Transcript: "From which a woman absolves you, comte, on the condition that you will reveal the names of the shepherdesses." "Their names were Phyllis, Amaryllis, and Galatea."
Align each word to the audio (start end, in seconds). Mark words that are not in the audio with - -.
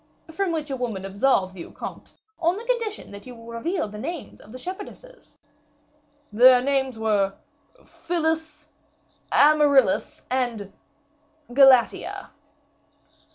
"From 0.31 0.51
which 0.51 0.71
a 0.71 0.75
woman 0.75 1.05
absolves 1.05 1.55
you, 1.55 1.69
comte, 1.73 2.11
on 2.39 2.57
the 2.57 2.65
condition 2.65 3.11
that 3.11 3.27
you 3.27 3.35
will 3.35 3.49
reveal 3.53 3.87
the 3.87 3.99
names 3.99 4.41
of 4.41 4.51
the 4.51 4.57
shepherdesses." 4.57 5.37
"Their 6.33 6.59
names 6.59 6.97
were 6.97 7.35
Phyllis, 7.85 8.67
Amaryllis, 9.31 10.25
and 10.31 10.73
Galatea." 11.53 12.31